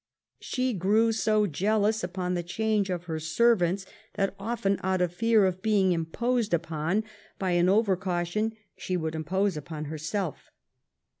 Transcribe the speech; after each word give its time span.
"She 0.39 0.73
grew 0.73 1.11
so 1.11 1.45
jealous 1.45 2.03
upon 2.03 2.33
the 2.33 2.41
change 2.41 2.89
of 2.89 3.03
her 3.03 3.19
servants, 3.19 3.85
that 4.15 4.33
often, 4.39 4.79
out 4.81 4.99
of 4.99 5.13
fear 5.13 5.45
of 5.45 5.61
being 5.61 5.91
imposed 5.91 6.55
upon, 6.55 7.03
by 7.37 7.51
an 7.51 7.69
over 7.69 7.95
caution 7.95 8.53
she 8.75 8.97
would 8.97 9.13
impose 9.13 9.55
upon 9.55 9.85
herself." 9.85 10.49